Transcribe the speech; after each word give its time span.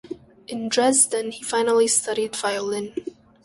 In 0.47 0.67
Dresden 0.71 1.29
he 1.29 1.43
finally 1.43 1.87
studied 1.87 2.35
violin. 2.35 2.91